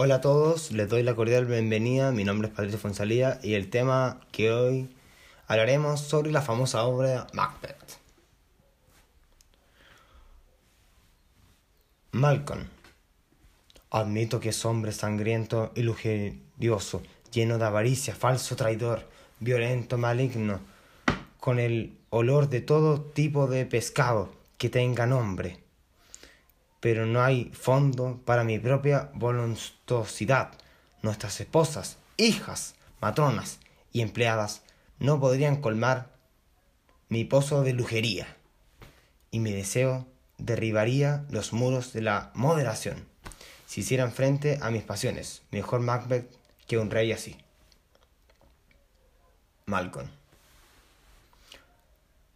[0.00, 2.12] Hola a todos, les doy la cordial bienvenida.
[2.12, 4.94] Mi nombre es Patricio Fonsalía y el tema que hoy
[5.48, 7.98] hablaremos sobre la famosa obra Macbeth.
[12.12, 12.68] Malcolm.
[13.90, 17.02] Admito que es hombre sangriento y lujerioso,
[17.32, 19.04] lleno de avaricia, falso traidor,
[19.40, 20.60] violento, maligno,
[21.40, 25.67] con el olor de todo tipo de pescado que tenga nombre
[26.80, 30.52] pero no hay fondo para mi propia voluntuosidad.
[31.02, 33.60] Nuestras esposas, hijas, matronas
[33.92, 34.62] y empleadas
[34.98, 36.10] no podrían colmar
[37.08, 38.36] mi pozo de lujería,
[39.30, 40.06] y mi deseo
[40.38, 43.06] derribaría los muros de la moderación
[43.66, 45.42] si hicieran frente a mis pasiones.
[45.50, 46.30] Mejor Macbeth
[46.66, 47.36] que un rey así.
[49.66, 50.08] Malcolm.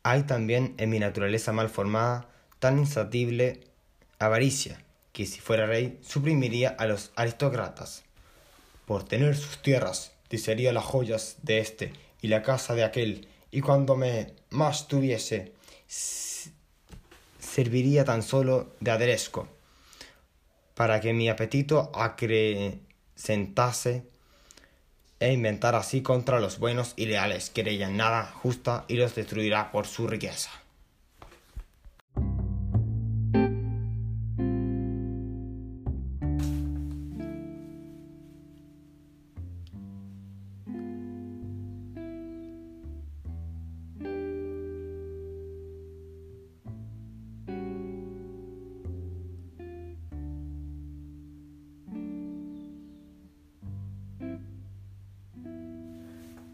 [0.02, 3.71] Hay también en mi naturaleza mal formada tan insatible
[4.26, 8.04] avaricia, que si fuera rey suprimiría a los aristócratas.
[8.86, 13.60] Por tener sus tierras, desearía las joyas de éste y la casa de aquel, y
[13.60, 15.52] cuando me más tuviese,
[17.38, 19.48] serviría tan solo de aderesco,
[20.74, 22.82] para que mi apetito acrecentase
[25.20, 29.86] e inventar así contra los buenos y leales que nada justa y los destruirá por
[29.86, 30.50] su riqueza.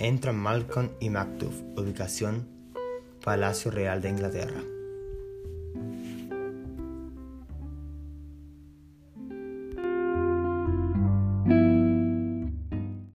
[0.01, 2.47] Entran Malcolm y Macduff, ubicación
[3.25, 4.78] Palacio Real de Inglaterra.